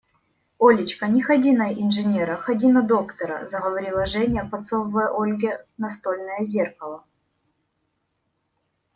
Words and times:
Олечка, 0.57 1.07
не 1.07 1.21
ходи 1.21 1.51
на 1.57 1.67
инженера, 1.71 2.35
ходи 2.35 2.71
на 2.71 2.81
доктора,– 2.81 3.47
заговорила 3.47 4.03
Женя, 4.07 4.47
подсовывая 4.49 5.09
Ольге 5.15 5.63
настольное 5.77 6.43
зеркало. 6.43 7.05